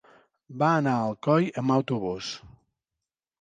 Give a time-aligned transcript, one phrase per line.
[0.61, 2.31] Va anar a Alcoi amb autobús.